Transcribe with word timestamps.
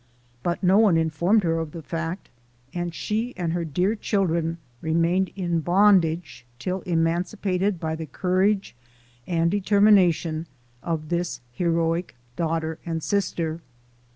But 0.41 0.63
no 0.63 0.79
one 0.79 0.97
informed 0.97 1.43
her 1.43 1.59
of 1.59 1.73
the 1.73 1.83
fact, 1.83 2.29
and 2.73 2.91
she 2.91 3.35
and 3.37 3.53
her 3.53 3.63
dear 3.63 3.93
children 3.93 4.57
remained 4.81 5.29
in 5.35 5.59
bondage 5.59 6.43
till 6.57 6.81
emancipated 6.87 7.79
by 7.79 7.93
the 7.95 8.07
courage 8.07 8.75
and 9.27 9.51
determination 9.51 10.47
of 10.81 11.01
108 11.01 11.05
APPENDIX. 11.05 11.19
this 11.19 11.41
heroic 11.51 12.15
daughter 12.35 12.79
and 12.83 13.03
sister. 13.03 13.61